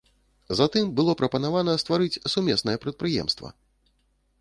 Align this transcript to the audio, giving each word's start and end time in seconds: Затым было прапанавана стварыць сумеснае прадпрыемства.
Затым 0.59 0.85
было 0.99 1.13
прапанавана 1.19 1.77
стварыць 1.83 2.21
сумеснае 2.35 2.77
прадпрыемства. 2.87 3.57